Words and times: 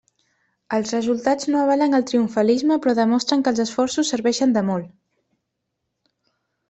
Els 0.77 0.93
resultats 0.95 1.49
no 1.55 1.59
avalen 1.65 1.93
el 1.99 2.07
triomfalisme 2.11 2.77
però 2.85 2.95
demostren 3.01 3.45
que 3.45 3.53
els 3.55 3.61
esforços 3.65 4.13
serveixen 4.17 4.57
de 4.57 4.65
molt. 4.71 4.89